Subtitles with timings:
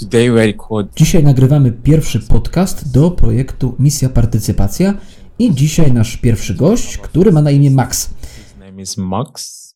[0.00, 4.94] Today we record Dzisiaj nagrywamy pierwszy podcast do projektu Misja Partycypacja
[5.38, 8.10] i dzisiaj nasz pierwszy gość, który ma na imię Max.
[8.20, 9.66] his name is Max,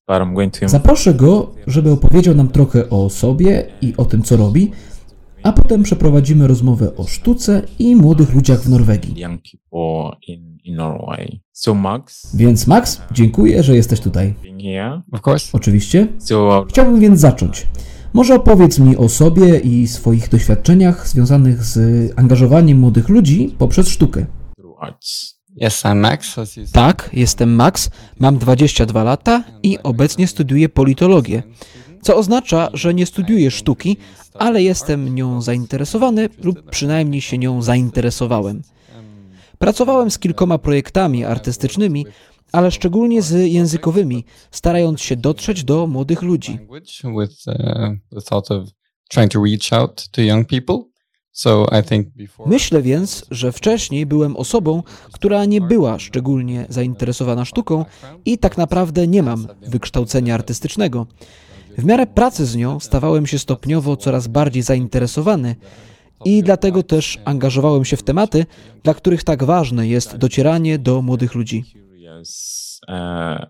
[0.67, 4.71] Zaproszę go, żeby opowiedział nam trochę o sobie i o tym, co robi,
[5.43, 9.21] a potem przeprowadzimy rozmowę o sztuce i młodych ludziach w Norwegii.
[9.21, 11.41] young people in, in Norway.
[11.53, 14.35] So Max Więc Max, dziękuję, że jesteś tutaj.
[14.43, 15.03] being here.
[15.13, 15.49] Of course.
[15.53, 16.07] Oczywiście.
[16.19, 17.67] So Chciałbym więc zacząć.
[18.13, 21.79] Może opowiedz mi o sobie i swoich doświadczeniach związanych z
[22.19, 24.27] angażowaniem młodych ludzi poprzez sztukę.
[25.61, 26.37] I'm Max.
[26.73, 31.43] Tak, jestem Max, mam 22 lata i obecnie studiuję politologię,
[32.03, 33.97] co oznacza, że nie studiuję sztuki,
[34.35, 38.63] ale jestem nią zainteresowany lub przynajmniej się nią zainteresowałem.
[39.59, 42.07] Pracowałem z kilkoma projektami artystycznymi,
[42.53, 46.59] ale szczególnie z językowymi, starając się dotrzeć do młodych ludzi.
[47.47, 47.53] uh,
[52.47, 57.85] Myślę więc, że wcześniej byłem osobą, która nie była szczególnie zainteresowana sztuką
[58.25, 61.07] i tak naprawdę nie mam wykształcenia artystycznego.
[61.79, 65.57] W miarę pracy z nią stawałem się stopniowo coraz bardziej zainteresowany
[66.25, 68.47] i dlatego też angażowałem się w tematy,
[68.83, 71.65] dla których tak ważne jest docieranie do młodych ludzi.
[72.89, 73.47] Uh,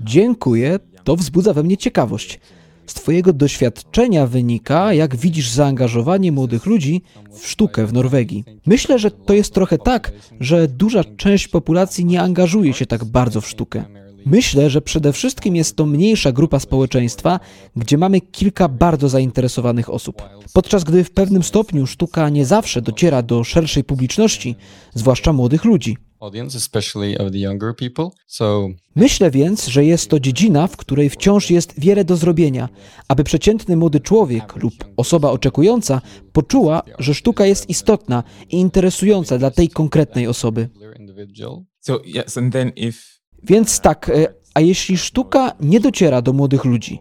[0.00, 2.40] Dziękuję, to wzbudza we mnie ciekawość.
[2.86, 8.44] Z Twojego doświadczenia wynika, jak widzisz zaangażowanie młodych ludzi w sztukę w Norwegii.
[8.66, 13.40] Myślę, że to jest trochę tak, że duża część populacji nie angażuje się tak bardzo
[13.40, 13.84] w sztukę.
[14.26, 17.40] Myślę, że przede wszystkim jest to mniejsza grupa społeczeństwa,
[17.76, 20.22] gdzie mamy kilka bardzo zainteresowanych osób.
[20.52, 24.56] Podczas gdy w pewnym stopniu sztuka nie zawsze dociera do szerszej publiczności,
[24.94, 25.96] zwłaszcza młodych ludzi.
[26.20, 28.10] Audience, especially of the younger people.
[28.26, 32.68] So Myślę więc, że jest to dziedzina, w której wciąż jest wiele do zrobienia,
[33.08, 36.00] aby przeciętny młody człowiek lub osoba oczekująca
[36.32, 40.62] poczuła, że sztuka jest istotna i interesująca dla tej konkretnej osoby.
[40.62, 41.64] particular individual.
[41.80, 42.98] so yes, and then if
[43.42, 47.00] Więc tak, e, a jeśli sztuka nie dociera do młodych ludzi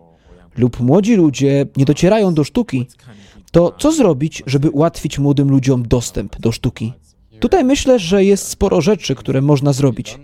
[0.57, 2.87] lub młodzi ludzie nie docierają do sztuki,
[3.51, 6.93] to co zrobić, żeby ułatwić młodym ludziom dostęp do sztuki?
[7.39, 10.19] Tutaj myślę, że jest sporo rzeczy, które można zrobić.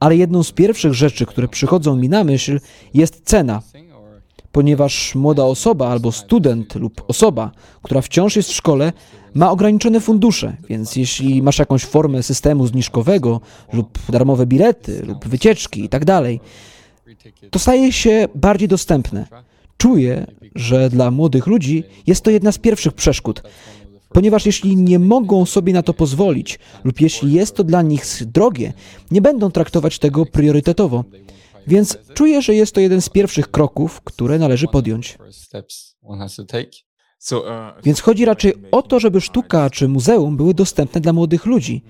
[0.00, 2.60] Ale jedną z pierwszych rzeczy, które przychodzą mi na myśl,
[2.94, 3.62] jest cena.
[4.52, 7.50] Ponieważ młoda osoba albo student lub osoba,
[7.82, 8.92] która wciąż jest w szkole,
[9.34, 13.40] ma ograniczone fundusze, więc jeśli masz jakąś formę systemu zniżkowego
[13.72, 16.22] lub darmowe bilety lub wycieczki itd.,
[17.50, 19.26] to staje się bardziej dostępne.
[19.76, 23.42] Czuję, że dla młodych ludzi jest to jedna z pierwszych przeszkód,
[24.12, 28.72] ponieważ jeśli nie mogą sobie na to pozwolić, lub jeśli jest to dla nich drogie,
[29.10, 31.04] nie będą traktować tego priorytetowo.
[31.66, 35.18] Więc czuję, że jest to jeden z pierwszych kroków, które należy podjąć.
[37.84, 41.82] Więc chodzi raczej o to, żeby sztuka czy muzeum były dostępne dla młodych ludzi.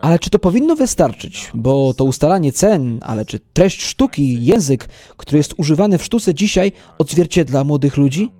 [0.00, 1.50] Ale czy to powinno wystarczyć?
[1.54, 6.72] Bo to ustalanie cen, ale czy treść sztuki, język, który jest używany w sztuce dzisiaj,
[6.98, 8.30] odzwierciedla młodych ludzi?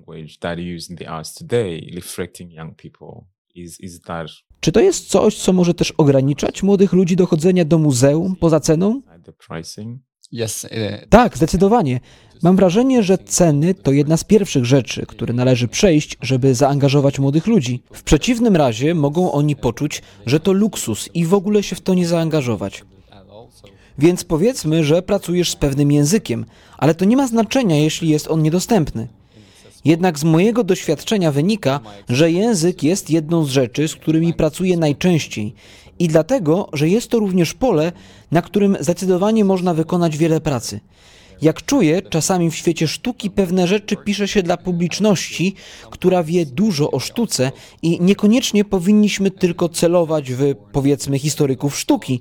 [4.60, 8.60] Czy to jest coś, co może też ograniczać młodych ludzi do chodzenia do muzeum poza
[8.60, 9.02] ceną?
[10.64, 10.70] Uh,
[11.08, 12.00] Tak, zdecydowanie.
[12.42, 17.46] Mam wrażenie, że ceny to jedna z pierwszych rzeczy, które należy przejść, żeby zaangażować młodych
[17.46, 17.82] ludzi.
[17.92, 21.94] W przeciwnym razie mogą oni poczuć, że to luksus i w ogóle się w to
[21.94, 22.84] nie zaangażować.
[23.98, 26.44] Więc powiedzmy, że pracujesz z pewnym językiem,
[26.78, 29.08] ale to nie ma znaczenia, jeśli jest on niedostępny.
[29.84, 35.54] Jednak z mojego doświadczenia wynika, że język jest jedną z rzeczy, z którymi pracuję najczęściej
[35.98, 37.92] i dlatego, że jest to również pole,
[38.30, 40.80] na którym zdecydowanie można wykonać wiele pracy.
[41.42, 45.54] Jak czuję, czasami w świecie sztuki pewne rzeczy pisze się dla publiczności,
[45.90, 52.20] która wie dużo o sztuce i niekoniecznie powinniśmy tylko celować w, powiedzmy, historyków sztuki,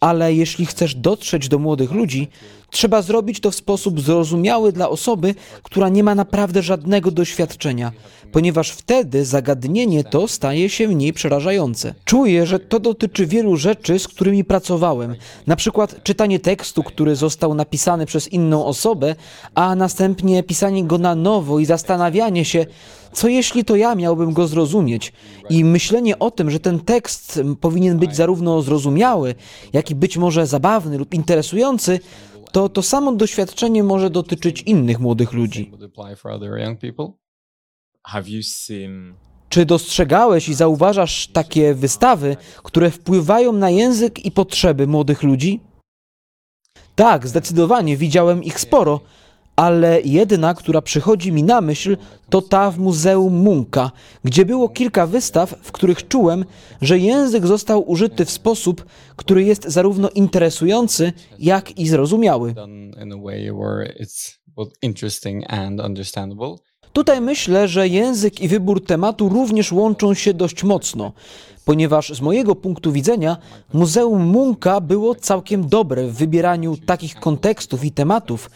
[0.00, 2.28] ale jeśli chcesz dotrzeć do młodych ludzi,
[2.70, 7.92] trzeba zrobić to w sposób zrozumiały dla osoby, która nie ma naprawdę żadnego doświadczenia,
[8.34, 11.94] ponieważ wtedy zagadnienie to staje się mniej przerażające.
[12.04, 15.14] Czuję, że to dotyczy wielu rzeczy, z którymi pracowałem.
[15.46, 19.14] Na przykład czytanie tekstu, który został napisany przez inną osobę,
[19.54, 22.66] a następnie pisanie go na nowo i zastanawianie się,
[23.12, 25.12] co jeśli to ja miałbym go zrozumieć?
[25.50, 29.34] I myślenie o tym, że ten tekst powinien być zarówno zrozumiały,
[29.72, 32.00] jak i być może zabawny lub interesujący,
[32.52, 35.72] to to samo doświadczenie może dotyczyć innych młodych ludzi.
[39.48, 45.60] Czy dostrzegałeś i zauważasz takie wystawy, które wpływają na język i potrzeby młodych ludzi?
[46.94, 49.00] Tak, zdecydowanie widziałem ich sporo,
[49.56, 51.96] ale jedna, która przychodzi mi na myśl,
[52.30, 53.90] to ta w Muzeum Munka,
[54.24, 56.44] gdzie było kilka wystaw, w których czułem,
[56.82, 58.84] że język został użyty w sposób,
[59.16, 62.54] który jest zarówno interesujący, jak i zrozumiały.
[66.94, 71.12] Tutaj myślę, że język i wybór tematu również łączą się dość mocno,
[71.64, 73.36] ponieważ z mojego punktu widzenia
[73.72, 78.50] Muzeum Munka było całkiem dobre w wybieraniu takich kontekstów i tematów,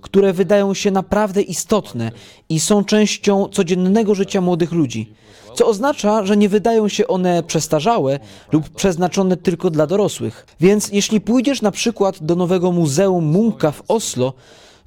[0.00, 2.12] które wydają się naprawdę istotne
[2.48, 5.12] i są częścią codziennego życia młodych ludzi,
[5.54, 8.18] co oznacza, że nie wydają się one przestarzałe
[8.52, 10.46] lub przeznaczone tylko dla dorosłych.
[10.60, 14.32] Więc jeśli pójdziesz na przykład do nowego Muzeum Munka w Oslo,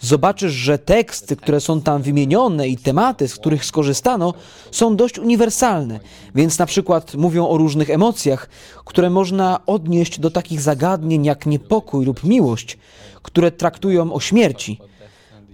[0.02, 4.34] zobaczysz, że teksty, które są tam wymienione i tematy, z których skorzystano,
[4.72, 6.00] są dość uniwersalne,
[6.36, 8.50] więc na przykład mówią o różnych emocjach,
[8.86, 12.78] które można odnieść do takich zagadnień jak niepokój lub miłość,
[13.22, 14.80] które traktują o śmierci.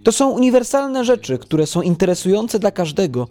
[0.04, 3.28] To są uniwersalne rzeczy, które są interesujące dla każdego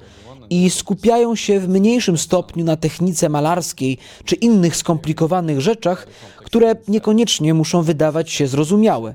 [0.50, 7.54] i skupiają się w mniejszym stopniu na technice malarskiej czy innych skomplikowanych rzeczach, które niekoniecznie
[7.54, 9.14] muszą wydawać się zrozumiałe.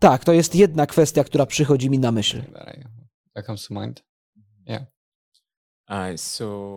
[0.00, 2.42] Tak, to jest jedna kwestia, która przychodzi mi na myśl.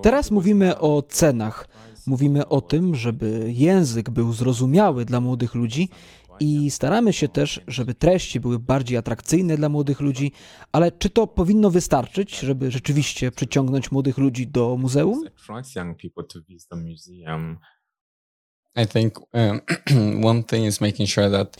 [0.03, 1.67] Teraz mówimy o cenach.
[2.05, 5.89] Mówimy o tym, żeby język był zrozumiały dla młodych ludzi
[6.39, 10.31] i staramy się też, żeby treści były bardziej atrakcyjne dla młodych ludzi,
[10.71, 15.23] ale czy to powinno wystarczyć, żeby rzeczywiście przyciągnąć młodych ludzi do muzeum?
[18.75, 19.61] I think um,
[20.31, 21.57] one thing is making sure that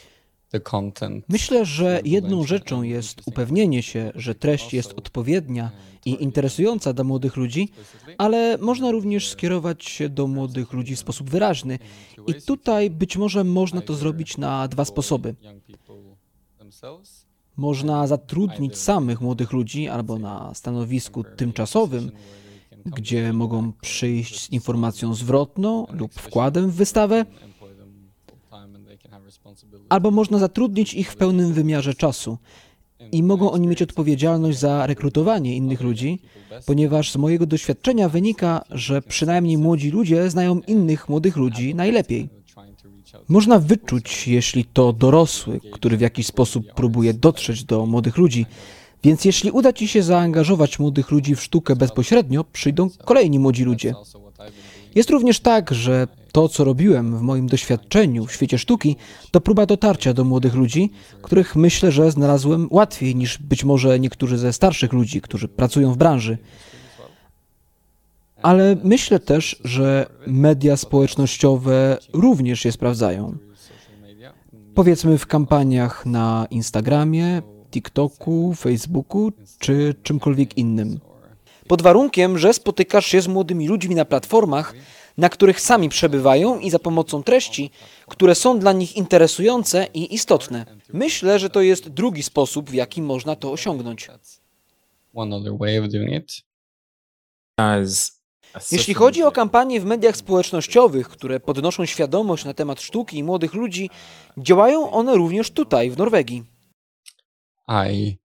[1.29, 5.71] Myślę, że jedną rzeczą jest upewnienie się, że treść jest odpowiednia
[6.05, 7.69] i interesująca dla młodych ludzi,
[8.17, 11.79] ale można również skierować się do młodych ludzi w sposób wyraźny.
[12.27, 15.35] I tutaj być może można to zrobić na dwa sposoby.
[17.57, 22.11] Można zatrudnić samych młodych ludzi albo na stanowisku tymczasowym,
[22.85, 27.25] gdzie mogą przyjść z informacją zwrotną lub wkładem w wystawę,
[29.89, 32.37] albo można zatrudnić ich w pełnym wymiarze czasu.
[33.11, 36.19] I mogą oni mieć odpowiedzialność za rekrutowanie innych ludzi,
[36.65, 42.29] ponieważ z mojego doświadczenia wynika, że przynajmniej młodzi ludzie znają innych młodych ludzi najlepiej.
[43.29, 48.45] Można wyczuć, jeśli to dorosły, który w jakiś sposób próbuje dotrzeć do młodych ludzi,
[49.03, 53.93] więc jeśli uda ci się zaangażować młodych ludzi w sztukę bezpośrednio, przyjdą kolejni młodzi ludzie.
[54.95, 58.95] Jest również tak, że to, co robiłem w moim doświadczeniu w świecie sztuki,
[59.31, 60.91] to próba dotarcia do młodych ludzi,
[61.21, 65.97] których myślę, że znalazłem łatwiej niż być może niektórzy ze starszych ludzi, którzy pracują w
[65.97, 66.37] branży.
[68.41, 73.37] Ale myślę też, że media społecznościowe również się sprawdzają.
[74.75, 77.41] Powiedzmy w kampaniach na Instagramie,
[77.71, 80.99] TikToku, Facebooku czy czymkolwiek innym.
[81.67, 84.73] Pod warunkiem, że spotykasz się z młodymi ludźmi na platformach,
[85.17, 87.71] na których sami przebywają i za pomocą treści,
[88.07, 90.65] które są dla nich interesujące i istotne.
[90.93, 94.09] Myślę, że to jest drugi sposób, w jaki można to osiągnąć.
[98.71, 103.53] Jeśli chodzi o kampanie w mediach społecznościowych, które podnoszą świadomość na temat sztuki i młodych
[103.53, 103.89] ludzi,
[104.37, 106.43] działają one również tutaj, w Norwegii.
[107.91, 108.17] I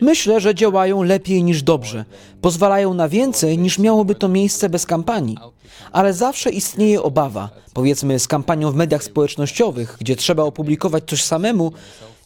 [0.00, 2.04] Myślę, że działają lepiej niż dobrze.
[2.40, 5.36] Pozwalają na więcej niż miałoby to miejsce bez kampanii.
[5.92, 11.72] Ale zawsze istnieje obawa, powiedzmy z kampanią w mediach społecznościowych, gdzie trzeba opublikować coś samemu,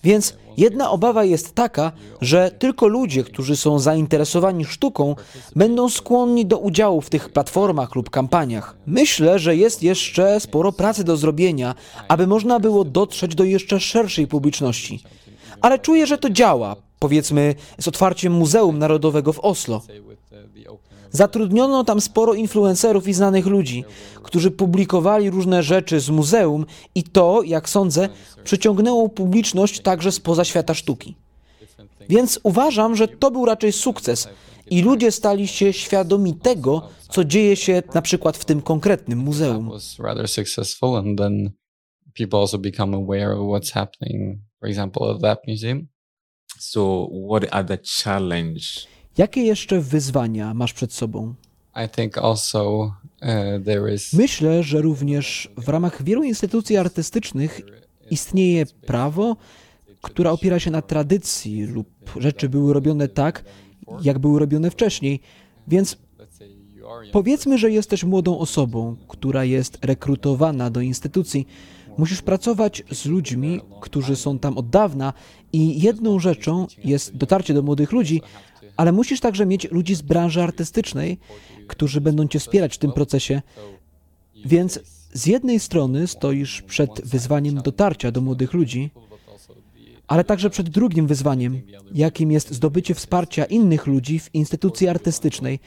[0.04, 5.16] więc jedna obawa jest taka, że tylko ludzie, którzy są zainteresowani sztuką,
[5.56, 8.76] będą skłonni do udziału w tych platformach lub kampaniach.
[8.86, 11.74] Myślę, że jest jeszcze sporo pracy do zrobienia,
[12.08, 15.02] aby można było dotrzeć do jeszcze szerszej publiczności.
[15.60, 19.82] Ale czuję, że to działa, powiedzmy z otwarciem Muzeum Narodowego w Oslo.
[21.10, 23.84] Zatrudniono tam sporo influencerów i znanych ludzi,
[24.22, 28.08] którzy publikowali różne rzeczy z muzeum i to, jak sądzę,
[28.44, 31.14] przyciągnęło publiczność także spoza świata sztuki.
[32.08, 34.28] Więc uważam, że to był raczej sukces
[34.70, 39.70] i ludzie stali się świadomi tego, co dzieje się na przykład w tym konkretnym muzeum.
[42.18, 45.88] People also become aware of what's happening, for example, at that museum.
[46.60, 48.60] So what are the challenge?
[49.18, 51.34] Jakie jeszcze wyzwania masz przed sobą?
[51.84, 57.60] I think also uh, there is Myślę, że również w ramach wielu instytucji artystycznych
[58.10, 59.36] istnieje prawo,
[60.02, 63.44] które opiera się na tradycji lub rzeczy były robione tak,
[64.02, 65.20] jak były robione wcześniej.
[65.68, 65.96] Więc
[67.12, 71.46] powiedzmy, że jesteś młodą osobą, która jest rekrutowana do instytucji
[72.00, 75.12] Musisz pracować z ludźmi, którzy są tam od dawna
[75.52, 78.22] i jedną rzeczą jest dotarcie do młodych ludzi,
[78.76, 81.18] ale musisz także mieć ludzi z branży artystycznej,
[81.66, 83.42] którzy będą cię wspierać w tym procesie.
[84.44, 84.80] Więc
[85.12, 88.90] z jednej strony stoisz przed wyzwaniem dotarcia do młodych ludzi,
[90.06, 91.62] ale także przed drugim wyzwaniem,
[91.94, 95.60] jakim jest zdobycie wsparcia innych ludzi w instytucji artystycznej.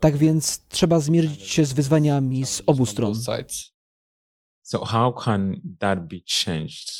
[0.00, 3.14] Tak więc trzeba zmierzyć się z wyzwaniami z obu stron.
[4.68, 6.90] So how can that be changed?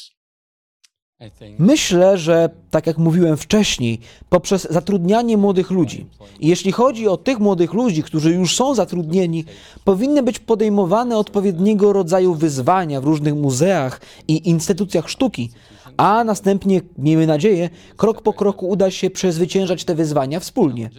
[1.59, 6.07] Myślę, że tak jak mówiłem wcześniej, poprzez zatrudnianie młodych ludzi.
[6.41, 9.45] I jeśli chodzi o tych młodych ludzi, którzy już są zatrudnieni,
[9.85, 15.51] powinny być podejmowane odpowiedniego rodzaju wyzwania w różnych muzeach i instytucjach sztuki,
[15.97, 20.91] a następnie, miejmy nadzieję, krok po kroku uda się przezwyciężać te wyzwania wspólnie.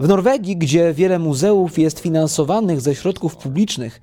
[0.00, 4.00] W Norwegii, gdzie wiele muzeów jest finansowanych ze środków publicznych,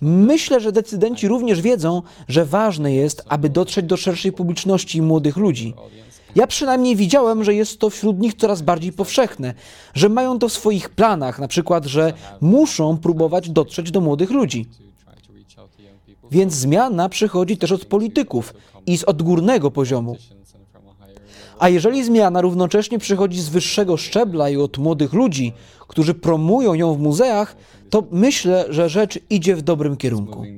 [0.00, 5.36] myślę, że decydenci również wiedzą, że ważne jest, aby dotrzeć do szerszej publiczności i młodych
[5.36, 5.74] ludzi.
[6.36, 9.54] Ja przynajmniej widziałem, że jest to wśród nich coraz bardziej powszechne,
[9.94, 14.66] że mają to w swoich planach, na przykład, że muszą próbować dotrzeć do młodych ludzi.
[16.30, 18.54] Więc zmiana przychodzi też od polityków
[18.86, 20.16] i z odgórnego poziomu.
[21.60, 25.52] A jeżeli zmiana równocześnie przychodzi z wyższego szczebla i od młodych ludzi,
[25.88, 27.56] którzy promują ją w muzeach,
[27.90, 30.38] to myślę, że rzecz idzie w dobrym kierunku.
[30.38, 30.52] Okay,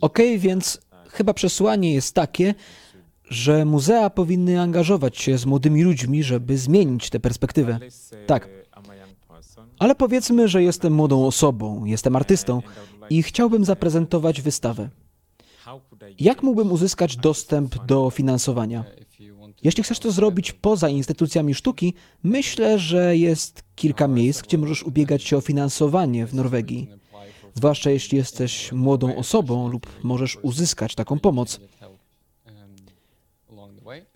[0.00, 2.54] Ok, więc chyba przesłanie jest takie,
[3.24, 7.78] że muzea powinny angażować się z młodymi ludźmi, żeby zmienić tę perspektywę.
[8.26, 8.48] Tak.
[9.78, 12.62] Ale powiedzmy, że jestem młodą osobą, jestem artystą
[13.10, 14.88] i chciałbym zaprezentować wystawę.
[16.20, 18.84] Jak mógłbym uzyskać dostęp do finansowania?
[19.62, 25.22] Jeśli chcesz to zrobić poza instytucjami sztuki, myślę, że jest kilka miejsc, gdzie możesz ubiegać
[25.22, 26.88] się o finansowanie w Norwegii.
[27.54, 31.60] Zwłaszcza jeśli jesteś młodą osobą lub możesz uzyskać taką pomoc.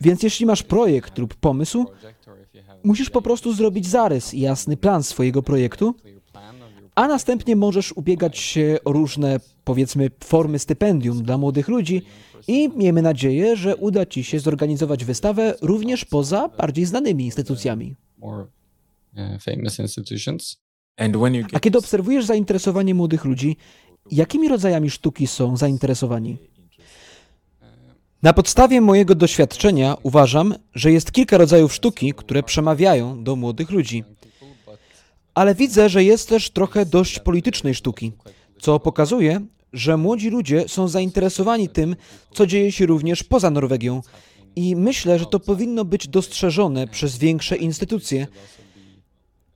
[0.01, 1.87] Więc jeśli masz projekt lub pomysł,
[2.85, 5.95] musisz po prostu zrobić zarys i jasny plan swojego projektu,
[6.95, 12.03] a następnie możesz ubiegać się o różne, powiedzmy, formy stypendium dla młodych ludzi
[12.49, 17.97] i miejmy nadzieję, że uda Ci się zorganizować wystawę również poza bardziej znanymi instytucjami.
[21.49, 23.57] uh, A kiedy obserwujesz zainteresowanie młodych ludzi,
[24.11, 26.37] jakimi rodzajami sztuki są zainteresowani?
[28.23, 34.05] Na podstawie mojego doświadczenia uważam, że jest kilka rodzajów sztuki, które przemawiają do młodych ludzi.
[35.35, 38.13] Ale widzę, że jest też trochę dość politycznej sztuki,
[38.63, 39.41] co pokazuje,
[39.73, 41.97] że młodzi ludzie są zainteresowani tym,
[42.35, 44.03] co dzieje się również poza Norwegią.
[44.57, 48.27] I myślę, że to powinno być dostrzeżone przez większe instytucje,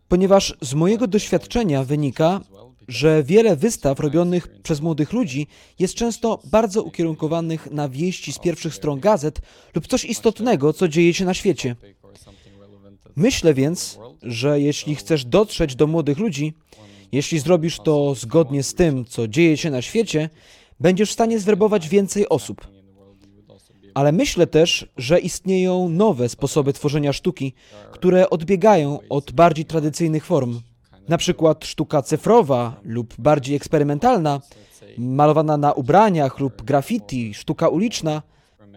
[0.09, 2.41] ponieważ z mojego doświadczenia wynika,
[2.89, 5.47] że wiele wystaw robionych przez młodych ludzi
[5.79, 9.41] jest często bardzo ukierunkowanych na wieści z pierwszych stron gazet
[9.75, 11.77] lub coś istotnego, co dzieje się na świecie.
[13.17, 16.55] Myślę więc, że jeśli chcesz dotrzeć do młodych ludzi,
[17.13, 20.31] jeśli zrobisz to zgodnie z tym, co dzieje się na świecie,
[20.81, 22.67] będziesz w stanie zwerbować więcej osób.
[23.95, 27.55] Ale myślę też, że istnieją nowe sposoby tworzenia sztuki,
[27.93, 30.61] które odbiegają od bardziej tradycyjnych form.
[31.09, 34.41] Na przykład sztuka cyfrowa lub bardziej eksperymentalna,
[34.99, 38.23] malowana na ubraniach lub graffiti, sztuka uliczna.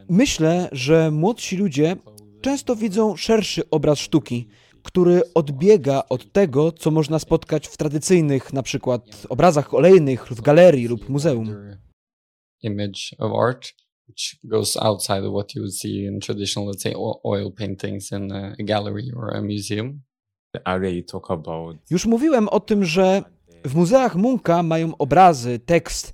[0.10, 1.96] Myślę, że młodsi ludzie
[2.42, 4.48] często widzą szerszy obraz sztuki,
[4.90, 10.88] który odbiega od tego, co można spotkać w tradycyjnych, na przykład obrazach olejnych w galerii
[10.88, 11.56] lub muzeum.
[12.64, 13.74] Image of art,
[14.08, 16.94] which goes outside of what you would see in traditional, let's say,
[17.24, 20.02] oil paintings in a gallery or a museum.
[21.90, 23.24] Już mówiłem o tym, że
[23.66, 26.14] w muzeach Munka mają obrazy, tekst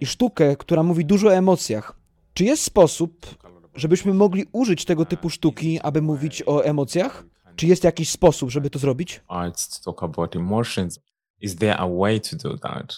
[0.00, 2.00] i sztukę, która mówi dużo o emocjach.
[2.34, 3.26] Czy jest sposób,
[3.74, 7.35] żebyśmy mogli użyć tego typu sztuki, aby mówić o emocjach?
[7.56, 9.20] Czy jest jakiś sposób, żeby to zrobić?
[9.28, 11.00] arts to talk about emotions.
[11.40, 12.94] Is there a way to do that?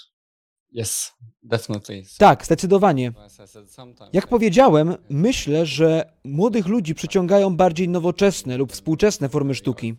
[0.72, 1.12] Yes,
[1.42, 2.02] definitely.
[2.18, 3.12] Tak, zdecydowanie.
[4.12, 9.94] Jak powiedziałem, myślę, że młodych ludzi przyciągają bardziej nowoczesne lub współczesne formy sztuki.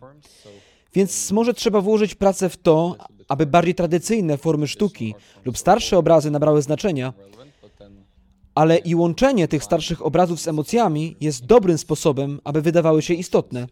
[0.94, 2.96] Więc może trzeba włożyć pracę w to,
[3.28, 5.14] aby bardziej tradycyjne formy sztuki
[5.44, 7.12] lub starsze obrazy nabrały znaczenia,
[8.54, 13.66] ale i łączenie tych starszych obrazów z emocjami jest dobrym sposobem, aby wydawały się istotne.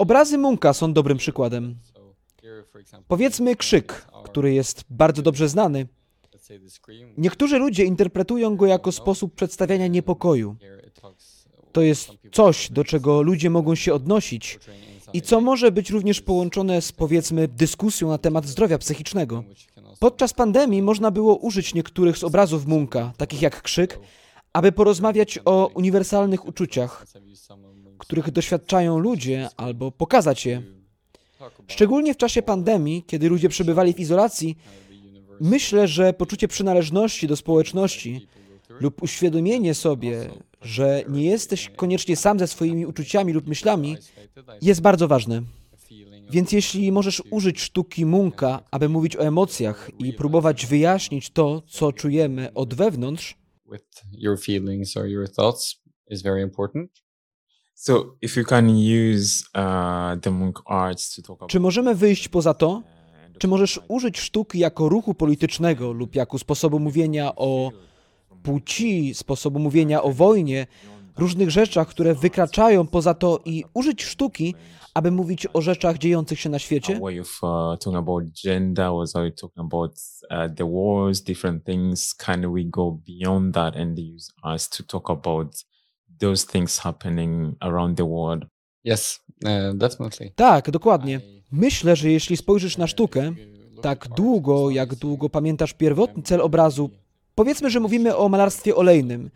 [0.00, 1.76] Obrazy Munka są dobrym przykładem.
[3.08, 5.86] Powiedzmy krzyk, który jest bardzo dobrze znany.
[7.16, 10.56] Niektórzy ludzie interpretują go jako sposób przedstawiania niepokoju.
[11.72, 14.58] To jest coś, do czego ludzie mogą się odnosić
[15.12, 19.44] i co może być również połączone z, powiedzmy, dyskusją na temat zdrowia psychicznego.
[19.98, 24.00] Podczas pandemii można było użyć niektórych z obrazów Munka, takich jak krzyk,
[24.52, 27.06] aby porozmawiać o uniwersalnych uczuciach,
[28.00, 30.62] których doświadczają ludzie, albo pokazać je.
[31.68, 34.56] Szczególnie w czasie pandemii, kiedy ludzie przebywali w izolacji,
[35.40, 38.28] myślę, że poczucie przynależności do społeczności
[38.68, 40.30] lub uświadomienie sobie,
[40.62, 43.96] że nie jesteś koniecznie sam ze swoimi uczuciami lub myślami,
[44.62, 45.42] jest bardzo ważne.
[46.30, 51.92] Więc jeśli możesz użyć sztuki Munka, aby mówić o emocjach i próbować wyjaśnić to, co
[51.92, 53.38] czujemy od wewnątrz,
[57.80, 62.28] So, if you can use uh, the monk arts to talk about czy możemy wyjść
[62.28, 62.82] poza to?
[63.38, 67.70] Czy możesz użyć sztuki jako ruchu politycznego lub jako sposobu mówienia o
[68.42, 70.66] płci, sposobu mówienia o wojnie,
[71.18, 74.54] różnych rzeczach, które wykraczają poza to i użyć sztuki,
[74.94, 76.98] aby mówić o rzeczach dziejących się na świecie?
[86.20, 88.44] Those things happening around the world?
[88.84, 90.30] Yes, uh, definitely.
[90.34, 91.20] Tak, dokładnie.
[91.52, 93.32] Myślę, że jeśli spojrzysz na sztukę,
[93.82, 96.90] tak długo, jak długo pamiętasz pierwotny cel obrazu,
[97.34, 99.30] powiedzmy, że mówimy o malarstwie olejnym.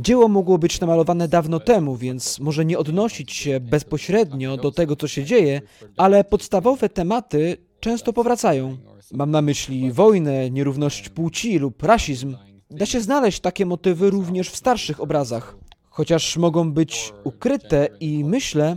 [0.00, 5.08] Dzieło mogło być namalowane dawno temu, więc może nie odnosić się bezpośrednio do tego, co
[5.08, 5.60] się dzieje,
[5.96, 8.76] ale podstawowe tematy często powracają.
[9.12, 12.36] Mam na myśli wojnę, nierówność płci lub rasizm.
[12.70, 15.56] Da się znaleźć takie motywy również w starszych obrazach,
[15.98, 18.76] chociaż mogą być ukryte i myślę,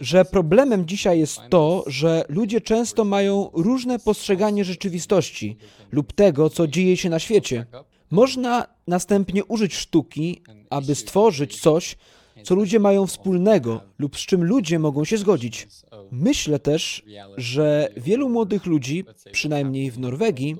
[0.00, 5.56] że problemem dzisiaj jest to, że ludzie często mają różne postrzeganie rzeczywistości
[5.92, 7.66] lub tego, co dzieje się na świecie.
[8.10, 11.96] Można następnie użyć sztuki, aby stworzyć coś,
[12.42, 15.68] co ludzie mają wspólnego lub z czym ludzie mogą się zgodzić.
[16.10, 17.04] Myślę też,
[17.36, 20.56] że wielu młodych ludzi, przynajmniej w Norwegii,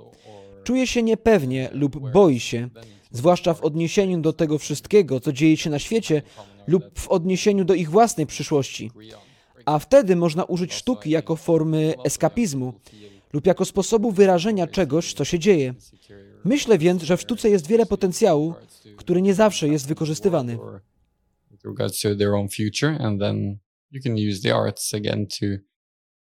[0.65, 2.69] czuje się niepewnie lub boi się,
[3.17, 6.23] zwłaszcza w odniesieniu do tego wszystkiego, co dzieje się na świecie
[6.67, 8.91] lub w odniesieniu do ich własnej przyszłości.
[9.65, 12.75] A wtedy można użyć sztuki jako formy eskapizmu
[13.33, 15.75] lub jako sposobu wyrażenia czegoś, co się dzieje.
[16.45, 18.55] Myślę więc, że w sztuce jest wiele potencjału,
[18.97, 20.59] który nie zawsze jest wykorzystywany.
[23.91, 25.47] You can use arts again to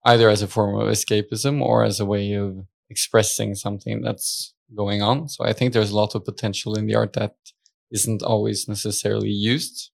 [0.04, 0.84] either as a form of
[1.62, 5.30] or as a way of expressing something that's going on.
[5.30, 7.34] So I think there's a lot of potential in the art that
[7.92, 9.94] isn't always necessarily used.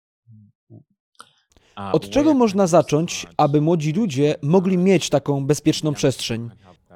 [1.78, 6.50] Uh, Od czego można zacząć, aby młodzi ludzie mogli mieć taką bezpieczną przestrzeń?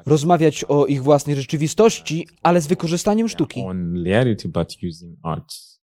[0.05, 3.61] Rozmawiać o ich własnej rzeczywistości, ale z wykorzystaniem sztuki.
[3.61, 5.81] on reality, but using arts?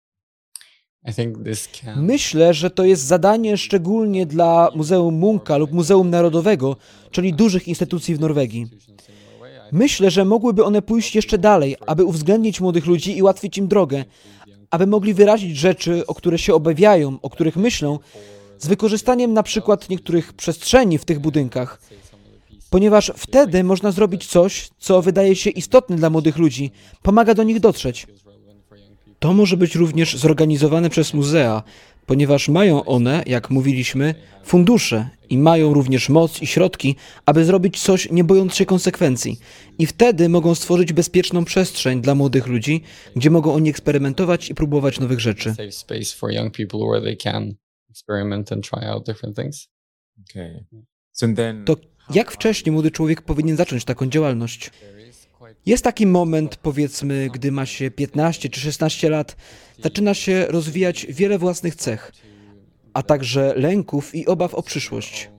[1.09, 6.11] I think this can Myślę, że to jest zadanie szczególnie dla Muzeum Munka lub Muzeum
[6.11, 6.77] Narodowego,
[7.11, 8.67] czyli dużych instytucji w Norwegii.
[9.73, 14.05] Myślę, że mogłyby one pójść jeszcze dalej, aby uwzględnić młodych ludzi i ułatwić im drogę,
[14.71, 17.99] aby mogli wyrazić rzeczy, o które się obawiają, o których myślą,
[18.59, 21.81] z wykorzystaniem na przykład niektórych przestrzeni w tych budynkach.
[22.71, 26.71] Ponieważ wtedy można zrobić coś, co wydaje się istotne dla młodych ludzi,
[27.03, 28.07] pomaga do nich dotrzeć.
[29.19, 31.63] To może być również zorganizowane przez muzea,
[32.11, 36.97] ponieważ mają one, jak mówiliśmy, fundusze i mają również moc i środki,
[37.27, 39.39] aby zrobić coś nie bojąc się konsekwencji.
[39.79, 42.83] I wtedy mogą stworzyć bezpieczną przestrzeń dla młodych ludzi,
[43.17, 45.55] gdzie mogą oni eksperymentować i próbować nowych rzeczy.
[51.65, 51.77] To
[52.15, 54.71] jak wcześnie młody człowiek powinien zacząć taką działalność?
[55.67, 59.37] Jest taki moment, powiedzmy, gdy ma się 15 czy 16 lat,
[59.83, 62.13] zaczyna się rozwijać wiele własnych cech,
[62.93, 65.31] a także lęków i obaw o przyszłość.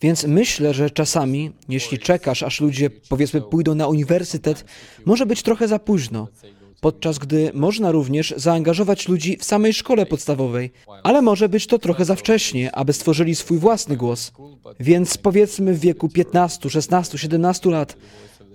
[0.00, 4.64] Więc myślę, że czasami, jeśli czekasz, aż ludzie, powiedzmy, pójdą na uniwersytet,
[5.06, 6.28] może być trochę za późno,
[6.80, 10.70] podczas gdy można również zaangażować ludzi w samej szkole podstawowej,
[11.02, 14.32] ale może być to trochę za wcześnie, aby stworzyli swój własny głos.
[14.80, 17.96] Więc powiedzmy w wieku 15, 16, 17 lat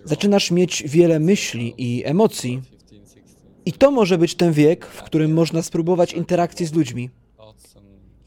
[0.05, 2.61] zaczynasz mieć wiele myśli i emocji.
[3.65, 7.09] I to może być ten wiek, w którym można spróbować interakcji z ludźmi.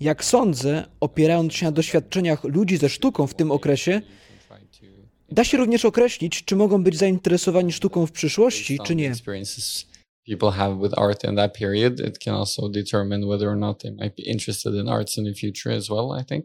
[0.00, 4.02] Jak sądzę, opierając się na doświadczeniach ludzi ze sztuką w tym okresie,
[5.32, 9.12] da się również określić, czy mogą być zainteresowani sztuką w przyszłości, czy nie.
[10.28, 13.92] People have with art in that period, it can also determine whether or not they
[13.92, 16.44] might be interested in arts in the future as well, I think.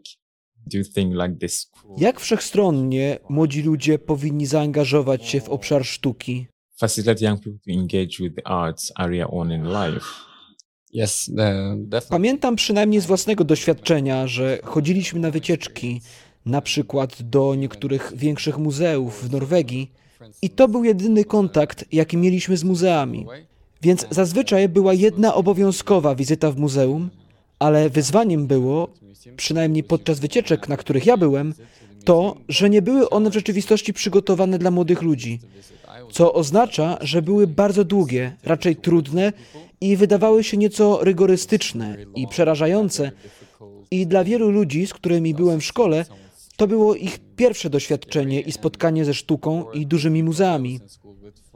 [1.96, 6.46] Jak wszechstronnie młodzi ludzie powinni zaangażować się w obszar sztuki?
[6.76, 10.06] facilitate young people to engage with the arts area on in life?
[10.92, 11.36] Yes, uh,
[11.76, 12.10] definitely.
[12.10, 16.00] Pamiętam przynajmniej z własnego doświadczenia, że chodziliśmy na wycieczki,
[16.46, 19.92] na przykład do niektórych większych muzeów w Norwegii
[20.42, 23.26] I to był jedyny kontakt, jaki mieliśmy z muzeami.
[23.82, 27.10] Więc zazwyczaj była jedna obowiązkowa wizyta w muzeum,
[27.58, 28.88] ale wyzwaniem było,
[29.36, 31.54] przynajmniej podczas wycieczek, na których ja byłem,
[32.04, 35.40] to, że nie były one w rzeczywistości przygotowane dla młodych ludzi,
[36.12, 39.32] co oznacza, że były bardzo długie, raczej trudne
[39.80, 43.12] i wydawały się nieco rygorystyczne i przerażające.
[43.90, 46.04] I dla wielu ludzi, z którymi byłem w szkole,
[46.56, 50.80] to było ich pierwsze doświadczenie i spotkanie ze sztuką i dużymi muzeami.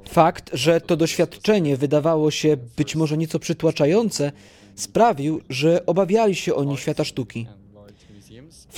[0.09, 4.33] Fakt, że to doświadczenie wydawało się być może nieco przytłaczające,
[4.75, 7.47] sprawił, że obawiali się oni świata sztuki.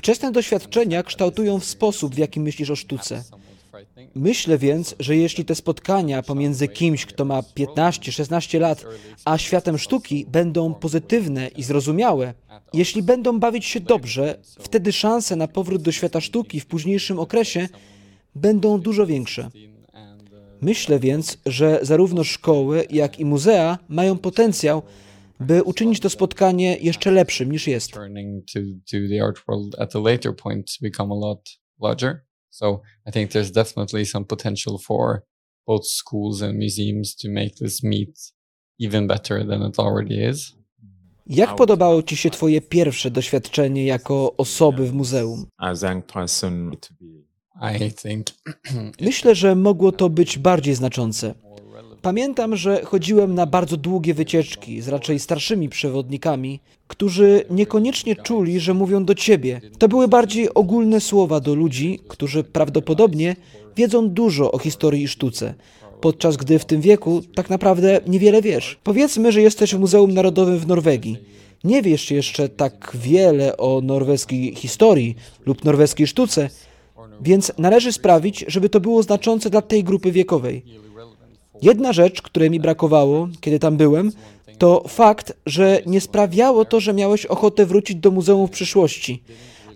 [0.01, 3.25] Wczesne doświadczenia kształtują w sposób, w jaki myślisz o sztuce.
[4.15, 8.85] Myślę więc, że jeśli te spotkania pomiędzy kimś, kto ma 15-16 lat,
[9.25, 12.35] a światem sztuki będą pozytywne i zrozumiałe,
[12.73, 17.69] jeśli będą bawić się dobrze, wtedy szanse na powrót do świata sztuki w późniejszym okresie
[18.35, 19.51] będą dużo większe.
[20.61, 24.83] Myślę więc, że zarówno szkoły, jak i muzea mają potencjał,
[25.41, 27.93] by uczynić to spotkanie jeszcze lepszym niż jest.
[27.93, 31.51] turning to to the art world at a later point to become a lot
[31.81, 32.25] larger.
[32.51, 35.23] So I think there's definitely some potential for
[35.67, 38.33] both schools and museums to make this meet
[38.79, 40.55] even better than it already is.
[41.27, 45.47] Jak podobało Ci się Twoje pierwsze doświadczenie jako osoby w muzeum?
[45.57, 47.31] As a young person to be
[47.63, 48.27] I think
[49.01, 51.35] Myślę, że mogło to być bardziej znaczące.
[52.03, 58.75] Pamiętam, że chodziłem na bardzo długie wycieczki z raczej starszymi przewodnikami, którzy niekoniecznie czuli, że
[58.75, 59.61] mówią do ciebie.
[59.79, 63.37] To były bardziej ogólne słowa do ludzi, którzy prawdopodobnie
[63.77, 65.55] wiedzą dużo o historii i sztuce,
[66.01, 68.79] podczas gdy w tym wieku tak naprawdę niewiele wiesz.
[68.85, 71.17] Powiedzmy, że jesteś w Muzeum Narodowym w Norwegii.
[71.65, 76.51] Nie wiesz jeszcze tak wiele o norweskiej historii lub norweskiej sztuce,
[77.21, 80.65] więc należy sprawić, żeby to było znaczące dla tej grupy wiekowej.
[81.63, 84.13] Jedna rzecz, której mi brakowało, kiedy tam byłem,
[84.59, 89.23] to fakt, że nie sprawiało to, że miałeś ochotę wrócić do muzeum w przyszłości.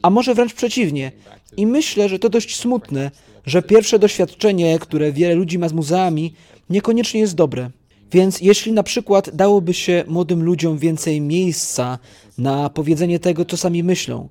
[0.03, 1.13] A może wręcz przeciwnie.
[1.57, 3.11] I myślę, że to dość smutne,
[3.47, 6.35] że pierwsze doświadczenie, które wiele ludzi ma z muzeami,
[6.71, 7.71] niekoniecznie jest dobre.
[8.13, 11.99] Więc jeśli na przykład dałoby się młodym ludziom więcej miejsca
[12.39, 14.29] na powiedzenie tego, co sami myślą,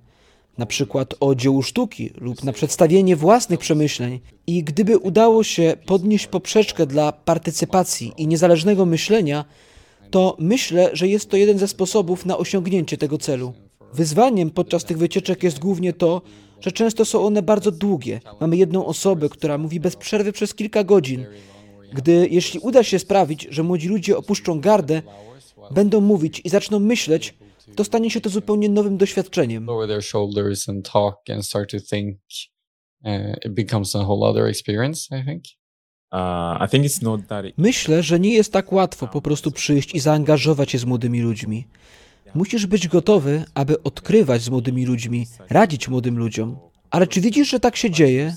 [0.57, 6.27] na przykład o dziełu sztuki lub na przedstawienie własnych przemyśleń, i gdyby udało się podnieść
[6.27, 9.45] poprzeczkę dla partycypacji i niezależnego myślenia,
[10.11, 13.53] to myślę, że jest to jeden ze sposobów na osiągnięcie tego celu.
[13.93, 16.21] Wyzwaniem podczas tych wycieczek jest głównie to,
[16.61, 18.21] że często są one bardzo długie.
[18.41, 21.25] Mamy jedną osobę, która mówi bez przerwy przez kilka godzin.
[21.93, 25.01] Gdy, jeśli uda się sprawić, że młodzi ludzie opuszczą gardę,
[25.71, 27.33] będą mówić i zaczną myśleć,
[27.75, 29.65] to stanie się to zupełnie nowym doświadczeniem.
[29.65, 32.17] lower their shoulders and talk and start to think,
[33.45, 35.07] it becomes a whole other experience.
[35.21, 35.43] I think.
[36.65, 39.95] I think it's not that it, Myślę, że nie jest tak łatwo po prostu przyjść
[39.95, 41.67] i zaangażować się z młodymi ludźmi.
[42.35, 46.57] Musisz być gotowy, aby odkrywać z młodymi ludźmi, radzić młodym ludziom.
[46.89, 48.35] Ale czy widzisz, że tak się dzieje?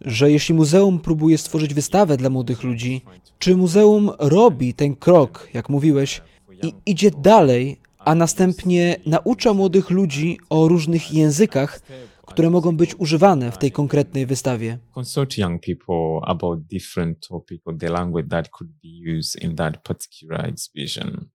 [0.00, 3.02] Że jeśli muzeum próbuje stworzyć wystawę dla młodych ludzi,
[3.38, 6.22] czy muzeum robi ten krok, jak mówiłeś,
[6.62, 11.80] i idzie dalej, a następnie naucza młodych ludzi o różnych językach,
[12.26, 14.78] które mogą być używane w tej konkretnej wystawie?
[14.94, 19.82] consult young people about different topic or the language that could be used in that
[19.82, 21.28] particular exhibition.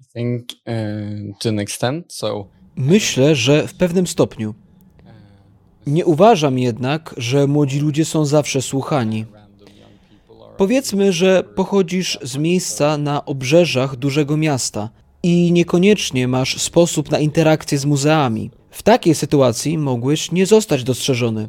[0.00, 2.12] I think uh, to an extent.
[2.12, 4.54] So Myślę, że w pewnym stopniu.
[5.86, 9.24] Nie uważam jednak, że młodzi ludzie są zawsze słuchani.
[10.56, 14.90] Powiedzmy, że pochodzisz z miejsca na obrzeżach dużego miasta
[15.26, 18.50] i niekoniecznie masz sposób na interakcję z muzeami.
[18.70, 21.48] W takiej sytuacji mogłeś nie zostać dostrzeżony.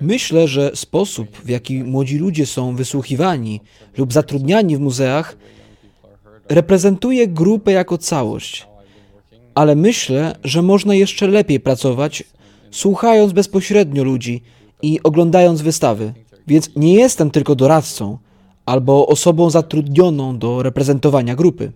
[0.00, 3.60] Myślę, że sposób, w jaki młodzi ludzie są wysłuchiwani
[3.96, 5.36] lub zatrudniani w muzeach,
[6.48, 8.66] reprezentuje grupę jako całość.
[9.54, 12.24] Ale myślę, że można jeszcze lepiej pracować,
[12.70, 14.42] słuchając bezpośrednio ludzi
[14.82, 16.12] i oglądając wystawy.
[16.46, 18.18] Więc nie jestem tylko doradcą
[18.66, 21.72] albo osobą zatrudnioną do reprezentowania grupy.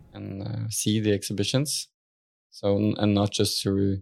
[0.70, 1.88] See the exhibitions.
[2.50, 4.00] So and not just through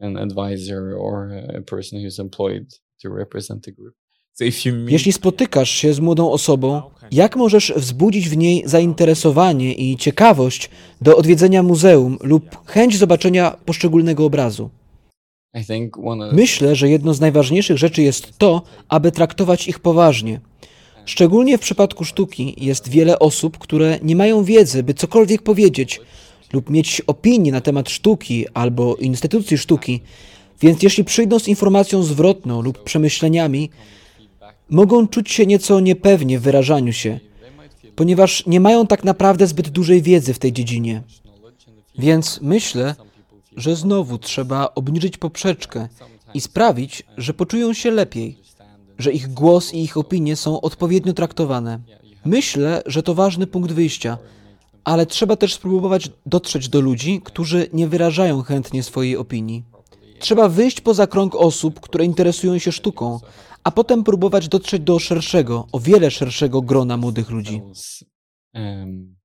[0.00, 2.66] an advisor or a person who's employed
[3.02, 3.94] to represent the group.
[4.32, 8.62] So if you meet Jeśli spotykasz się z młodą osobą, jak możesz wzbudzić w niej
[8.66, 10.70] zainteresowanie i ciekawość
[11.00, 14.70] do odwiedzenia muzeum lub chęć zobaczenia poszczególnego obrazu?
[15.54, 19.78] I think one of Myślę, że jedną z najważniejszych rzeczy jest to, aby traktować ich
[19.78, 20.40] poważnie.
[21.04, 26.00] Szczególnie w przypadku sztuki jest wiele osób, które nie mają wiedzy, by cokolwiek powiedzieć
[26.52, 30.00] lub mieć opinię na temat sztuki albo instytucji sztuki.
[30.60, 33.70] Więc jeśli przyjdą z informacją zwrotną lub przemyśleniami,
[34.70, 37.20] mogą czuć się nieco niepewnie w wyrażaniu się,
[37.96, 41.02] ponieważ nie mają tak naprawdę zbyt dużej wiedzy w tej dziedzinie.
[41.98, 42.94] Więc myślę,
[43.56, 45.88] że znowu trzeba obniżyć poprzeczkę
[46.34, 48.38] i sprawić, że poczują się lepiej,
[49.00, 51.80] że ich głos i ich opinie są odpowiednio traktowane.
[52.24, 54.18] Myślę, że to ważny punkt wyjścia,
[54.84, 59.64] ale trzeba też spróbować dotrzeć do ludzi, którzy nie wyrażają chętnie swojej opinii.
[60.18, 63.20] Trzeba wyjść poza krąg osób, które interesują się sztuką,
[63.64, 67.62] a potem próbować dotrzeć do szerszego, o wiele szerszego grona młodych ludzi.
[68.54, 69.16] Um,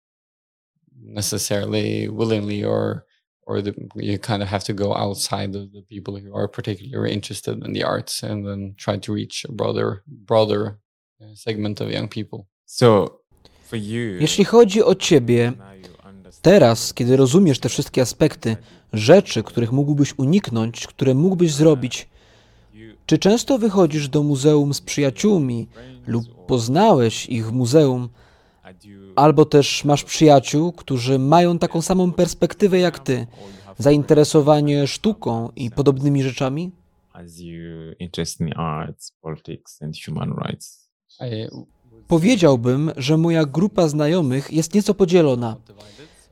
[1.05, 3.05] necessarily willingly or
[3.45, 7.13] or the, you kind of have to go outside of the people who are particularly
[7.13, 10.79] interested in the arts and then try to reach a broader broader
[11.21, 12.45] uh, segment of young people.
[12.65, 13.19] So,
[13.69, 18.58] for you, Jeśli chodzi o ciebie, now you understand teraz, kiedy rozumiesz te wszystkie aspekty,
[18.93, 22.08] rzeczy, których mógłbyś uniknąć, które mógłbyś zrobić,
[23.05, 25.67] czy często wychodzisz do muzeum z przyjaciółmi
[26.08, 28.10] lub poznałeś ich w muzeum,
[29.15, 33.28] albo też masz przyjaciół, którzy mają taką samą perspektywę jak ty,
[33.78, 36.71] zainteresowanie sztuką i podobnymi rzeczami?
[42.08, 45.56] Powiedziałbym, że moja grupa znajomych jest nieco podzielona.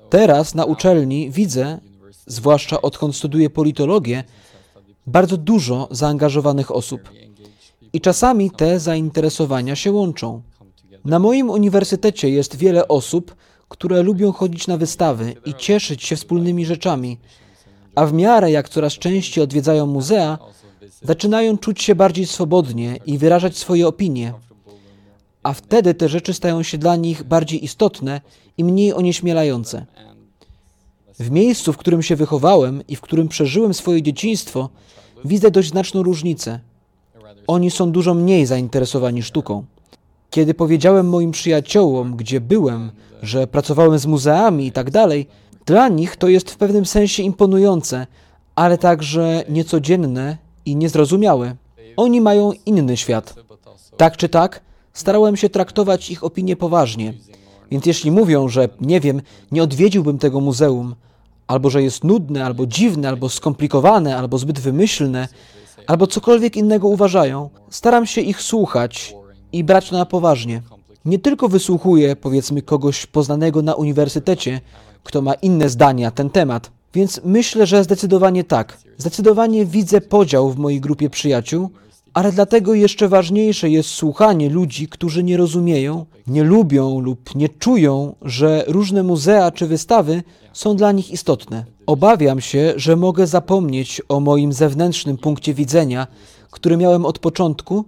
[0.10, 1.80] Teraz na uczelni widzę,
[2.28, 4.24] zwłaszcza odkąd studiuję politologię,
[5.08, 7.02] bardzo dużo zaangażowanych osób.
[7.94, 10.42] I czasami te zainteresowania się łączą.
[11.06, 13.36] Na moim uniwersytecie jest wiele osób,
[13.70, 17.18] które lubią chodzić na wystawy i cieszyć się wspólnymi rzeczami,
[17.96, 20.38] a w miarę jak coraz częściej odwiedzają muzea,
[21.02, 24.34] zaczynają czuć się bardziej swobodnie i wyrażać swoje opinie.
[25.44, 28.22] A wtedy te rzeczy stają się dla nich bardziej istotne
[28.58, 29.86] i mniej onieśmielające.
[31.20, 34.70] W miejscu, w którym się wychowałem i w którym przeżyłem swoje dzieciństwo,
[35.26, 36.60] widzę dość znaczną różnicę.
[37.48, 39.66] Oni są dużo mniej zainteresowani sztuką.
[40.34, 42.92] Kiedy powiedziałem moim przyjaciołom, gdzie byłem,
[43.22, 45.28] że pracowałem z muzeami i tak dalej,
[45.66, 48.08] dla nich to jest w pewnym sensie imponujące,
[48.56, 51.56] ale także niecodzienne i niezrozumiałe.
[51.98, 53.36] Oni mają inny świat.
[53.98, 54.62] Tak czy tak,
[54.94, 57.14] starałem się traktować ich opinie poważnie.
[57.72, 60.96] Więc jeśli mówią, że nie wiem, nie odwiedziłbym tego muzeum,
[61.48, 65.28] albo że jest nudne, albo dziwne, albo skomplikowane, albo zbyt wymyślne,
[65.88, 69.16] albo cokolwiek innego uważają, staram się ich słuchać
[69.54, 70.62] i brać to na poważnie.
[71.06, 74.62] Nie tylko wysłuchuję, powiedzmy, kogoś poznanego na uniwersytecie,
[75.04, 76.72] kto ma inne zdania ten temat.
[76.94, 78.78] Więc myślę, że zdecydowanie tak.
[78.98, 81.70] Zdecydowanie widzę podział w mojej grupie przyjaciół,
[82.14, 88.16] ale dlatego jeszcze ważniejsze jest słuchanie ludzi, którzy nie rozumieją, nie lubią lub nie czują,
[88.22, 91.66] że różne muzea czy wystawy są dla nich istotne.
[91.86, 96.08] Obawiam się, że mogę zapomnieć o moim zewnętrznym punkcie widzenia,
[96.52, 97.86] który miałem od początku,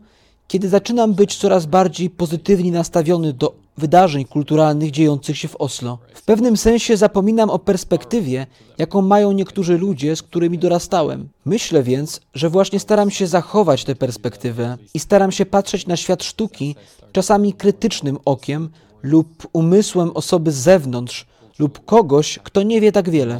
[0.48, 6.00] kiedy zaczynam być coraz bardziej pozytywnie nastawiony do wydarzeń kulturalnych dziejących się w Oslo.
[6.14, 11.30] W pewnym sensie zapominam o perspektywie, jaką mają niektórzy ludzie, z którymi dorastałem.
[11.46, 16.24] Myślę więc, że właśnie staram się zachować tę perspektywę i staram się patrzeć na świat
[16.24, 16.76] sztuki
[17.12, 18.70] czasami krytycznym okiem
[19.04, 21.26] lub umysłem osoby z zewnątrz
[21.60, 23.38] lub kogoś, kto nie wie tak wiele.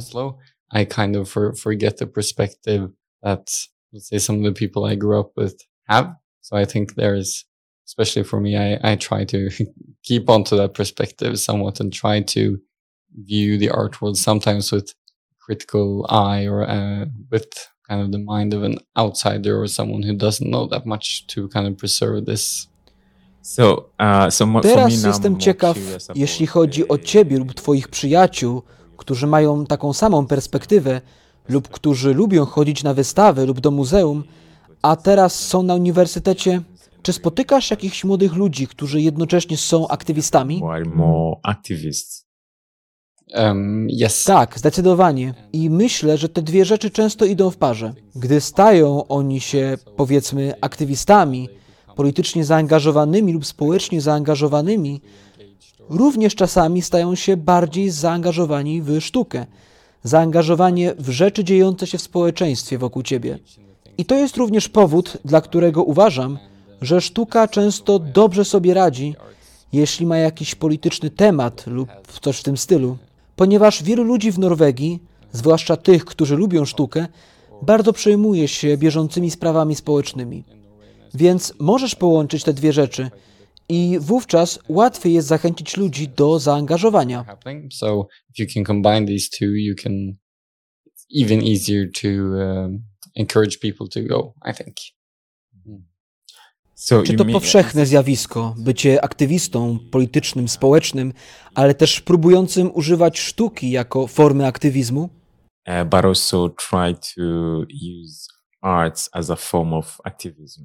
[0.72, 2.88] I kind of for, forget the perspective
[3.22, 3.50] that,
[3.94, 6.14] let's say, some of the people I grew up with have.
[6.46, 7.44] So I think there is,
[7.88, 9.50] especially for me, I, I try to
[10.04, 12.60] keep onto that perspective somewhat and try to
[13.24, 14.94] view the art world sometimes with
[15.40, 17.48] critical eye or uh, with
[17.88, 21.48] kind of the mind of an outsider or someone who doesn't know that much to
[21.48, 22.68] kind of preserve this.
[23.42, 25.76] So, uh, so mo- for me Teraz now, jestem ciekaw,
[26.14, 28.62] jeśli chodzi o Ciebie lub Twoich przyjaciół,
[28.96, 31.00] którzy mają taką samą perspektywę
[31.48, 34.24] lub którzy lubią chodzić na wystawy lub do muzeum,
[34.82, 36.62] a teraz są na uniwersytecie.
[37.02, 40.60] Czy spotykasz jakichś młodych ludzi, którzy jednocześnie są aktywistami?
[43.34, 45.34] um yes Tak, zdecydowanie.
[45.52, 47.94] I myślę, że te dwie rzeczy często idą w parze.
[48.14, 51.48] Gdy stają oni się, powiedzmy, aktywistami,
[51.96, 55.00] politycznie zaangażowanymi lub społecznie zaangażowanymi,
[55.88, 59.46] również czasami stają się bardziej zaangażowani w sztukę,
[60.02, 63.38] zaangażowanie w rzeczy dziejące się w społeczeństwie wokół ciebie.
[63.98, 66.38] I to jest również powód, dla którego uważam,
[66.82, 69.14] że sztuka często dobrze sobie radzi,
[69.72, 71.88] jeśli ma jakiś polityczny temat lub
[72.20, 72.96] coś w tym stylu,
[73.36, 77.06] ponieważ wielu ludzi w Norwegii, zwłaszcza tych, którzy lubią sztukę,
[77.62, 80.44] bardzo przejmuje się bieżącymi sprawami społecznymi.
[81.14, 83.10] Więc możesz połączyć te dwie rzeczy
[83.68, 87.24] i wówczas łatwiej jest zachęcić ludzi do zaangażowania.
[87.72, 88.06] So
[91.20, 92.82] even easier to um,
[93.16, 94.34] encourage people to go.
[94.50, 94.76] I think.
[96.74, 101.12] So Czy to mean- powszechne zjawisko, bycie aktywistą politycznym, społecznym,
[101.54, 105.02] ale też próbującym używać sztuki jako formy aktywizmu?
[105.02, 107.22] uh, but also try to
[108.00, 108.28] use
[108.62, 110.62] arts as a form of activism.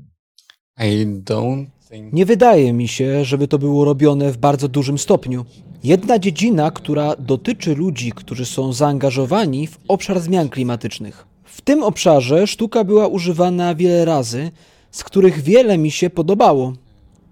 [0.77, 5.45] I don't think Nie wydaje mi się, żeby to było robione w bardzo dużym stopniu.
[5.83, 11.25] Jedna dziedzina, która dotyczy ludzi, którzy są zaangażowani w obszar zmian klimatycznych.
[11.61, 14.51] W tym obszarze sztuka była używana wiele razy,
[14.91, 16.73] z których wiele mi się podobało.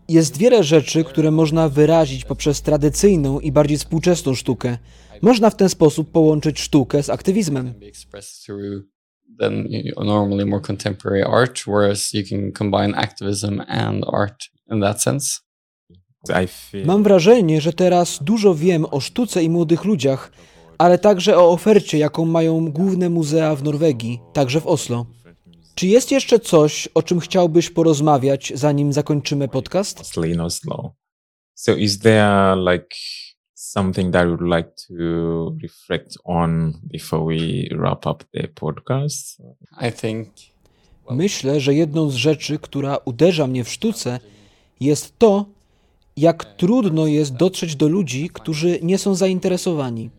[0.10, 4.78] Jest wiele rzeczy, które można wyrazić poprzez tradycyjną i bardziej współczesną sztukę.
[5.22, 7.66] Można w ten sposób połączyć sztukę z aktywizmem.
[7.66, 8.84] can be expressed through
[9.40, 14.82] then you know, normally more contemporary art, whereas you can combine activism and art in
[14.82, 15.40] that sense.
[16.44, 20.32] I feel Mam wrażenie, że teraz dużo wiem o sztuce i młodych ludziach,
[20.80, 25.06] ale także o ofercie, jaką mają główne muzea w Norwegii, także w Oslo.
[25.76, 30.18] Czy jest jeszcze coś, o czym chciałbyś porozmawiać, zanim zakończymy podcast?
[30.18, 30.94] in Oslo.
[31.56, 32.96] So is there like
[33.54, 34.94] something that you would like to
[35.64, 39.42] reflect on before we wrap up the podcast?
[39.90, 40.28] I think
[41.10, 44.20] Myślę, że jedną z rzeczy, która uderza mnie w sztuce,
[44.80, 45.46] jest to,
[46.18, 50.10] jak trudno jest dotrzeć do ludzi, którzy nie są zainteresowani.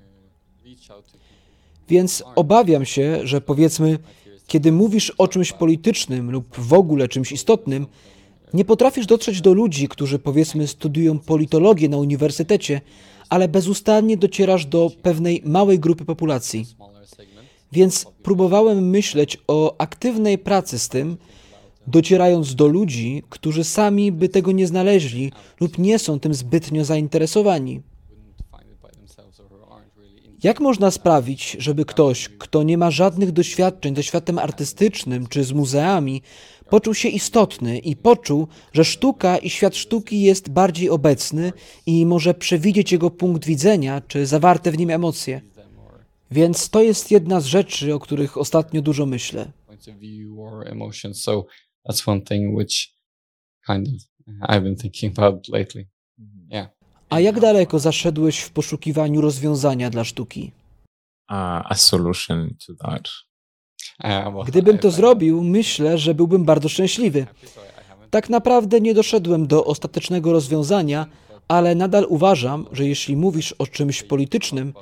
[1.91, 3.99] Więc obawiam się, że powiedzmy,
[4.47, 7.87] kiedy mówisz o czymś politycznym lub w ogóle czymś istotnym,
[8.55, 12.81] nie potrafisz dotrzeć do ludzi, którzy powiedzmy studiują politologię na uniwersytecie,
[13.29, 16.67] ale bezustannie docierasz do pewnej małej grupy populacji.
[17.73, 21.17] Więc próbowałem myśleć o aktywnej pracy z tym,
[21.87, 27.81] docierając do ludzi, którzy sami by tego nie znaleźli lub nie są tym zbytnio zainteresowani.
[28.51, 32.63] find it by themselves or who aren't really in Jak można sprawić, żeby ktoś, kto
[32.63, 36.23] nie ma żadnych doświadczeń ze światem artystycznym czy z muzeami,
[36.71, 41.53] poczuł się istotny i poczuł, że sztuka i świat sztuki jest bardziej obecny
[41.87, 45.41] i może przewidzieć jego punkt widzenia czy zawarte w nim emocje?
[46.31, 49.53] Więc to jest jedna z rzeczy, o których ostatnio dużo myślę.
[51.89, 52.75] that's one thing which
[53.67, 53.95] kind of
[54.49, 55.89] I've been thinking about lately.
[57.11, 60.53] A jak daleko zaszedłeś w poszukiwaniu rozwiązania dla sztuki?
[61.31, 63.09] Uh, a solution to that.
[64.47, 67.27] Gdybym to zrobił, myślę, że byłbym bardzo szczęśliwy.
[68.11, 71.07] Tak naprawdę nie doszedłem do ostatecznego rozwiązania,
[71.49, 74.73] ale nadal uważam, że jeśli mówisz o czymś politycznym,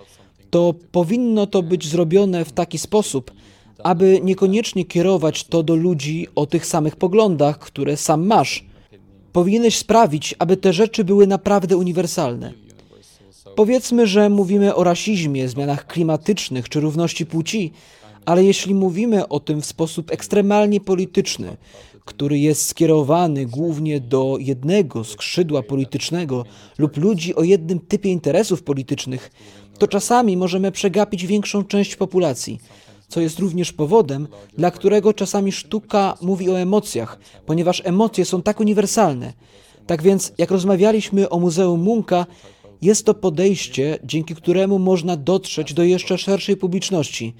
[0.50, 3.32] to powinno to być zrobione w taki sposób,
[3.84, 8.64] aby niekoniecznie kierować to do ludzi o tych samych poglądach, które sam masz.
[9.38, 12.52] Powinieneś sprawić, aby te rzeczy były naprawdę uniwersalne.
[13.56, 17.72] Powiedzmy, że mówimy o rasizmie, zmianach klimatycznych czy równości płci,
[18.26, 21.56] ale jeśli mówimy o tym w sposób ekstremalnie polityczny,
[22.04, 26.44] który jest skierowany głównie do jednego skrzydła politycznego
[26.78, 29.30] lub ludzi o jednym typie interesów politycznych,
[29.78, 32.60] to czasami możemy przegapić większą część populacji,
[33.08, 38.60] co jest również powodem, dla którego czasami sztuka mówi o emocjach, ponieważ emocje są tak
[38.60, 39.32] uniwersalne.
[39.86, 42.26] Tak więc, jak rozmawialiśmy o Muzeum Munka,
[42.82, 47.34] jest to podejście, dzięki któremu można dotrzeć do jeszcze szerszej publiczności,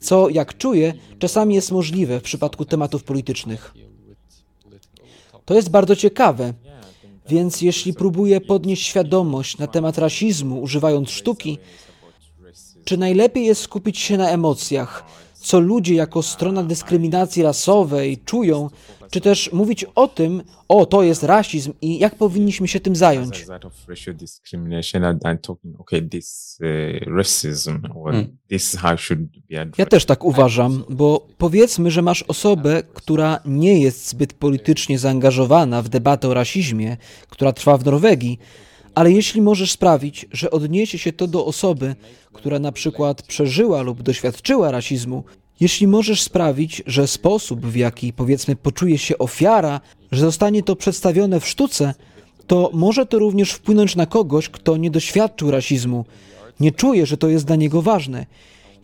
[0.00, 3.74] co, jak czuję, czasami jest możliwe w przypadku tematów politycznych.
[5.44, 6.54] To jest bardzo ciekawe,
[7.28, 11.58] więc jeśli próbuję podnieść świadomość na temat rasizmu używając sztuki,
[12.88, 18.70] czy najlepiej jest skupić się na emocjach, co ludzie jako strona dyskryminacji rasowej czują,
[19.10, 23.46] czy też mówić o tym, o to jest rasizm i jak powinniśmy się tym zająć?
[23.48, 23.48] Uh,
[28.14, 28.36] Mm.
[29.60, 29.78] addressed.
[29.78, 35.82] Ja też tak uważam, bo powiedzmy, że masz osobę, która nie jest zbyt politycznie zaangażowana
[35.82, 36.96] w debatę o rasizmie,
[37.28, 38.38] która trwa w Norwegii,
[38.98, 41.94] ale jeśli możesz sprawić, że odniesie się to do osoby,
[42.32, 45.24] która na przykład przeżyła lub doświadczyła rasizmu,
[45.60, 49.80] jeśli możesz sprawić, że sposób, w jaki powiedzmy poczuje się ofiara,
[50.12, 51.94] że zostanie to przedstawione w sztuce,
[52.46, 56.04] to może to również wpłynąć na kogoś, kto nie doświadczył rasizmu,
[56.60, 58.26] nie czuje, że to jest dla niego ważne.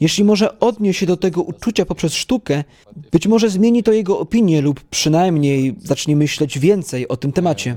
[0.00, 2.64] Jeśli może odnieść się do tego uczucia poprzez sztukę,
[3.12, 7.76] być może zmieni to jego opinię lub przynajmniej zacznie myśleć więcej o tym temacie.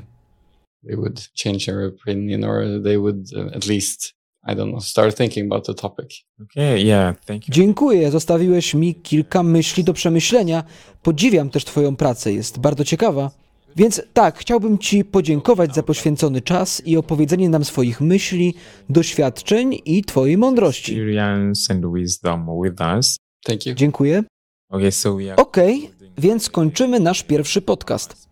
[0.87, 4.17] They would change their opinion or they would uh, at least
[4.47, 6.09] I don't know start thinking about the topic.
[6.41, 7.53] Okay, yeah, thank you.
[7.53, 10.63] Dziękuję, zostawiłeś mi kilka myśli do przemyślenia.
[11.01, 13.31] Podziwiam też Twoją pracę, jest bardzo ciekawa.
[13.75, 18.53] Więc tak, chciałbym Ci podziękować za poświęcony czas i opowiedzenie nam swoich myśli,
[18.89, 20.91] doświadczeń i Twojej mądrości.
[20.91, 23.17] Experience and wisdom with us.
[23.45, 23.73] Thank you.
[23.73, 24.23] Dziękuję.
[24.69, 24.91] Okay,
[25.35, 28.27] Okej, więc kończymy nasz pierwszy podcast.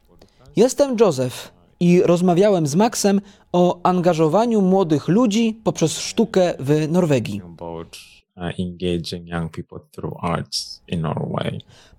[0.55, 3.21] Jestem Józef i rozmawiałem z Maxem
[3.51, 7.41] o angażowaniu młodych ludzi poprzez sztukę w Norwegii.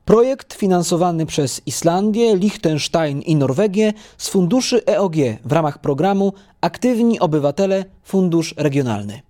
[0.05, 7.85] Projekt finansowany przez Islandię, Liechtenstein i Norwegię z funduszy EOG w ramach programu Aktywni Obywatele
[8.03, 9.26] Fundusz Regionalny.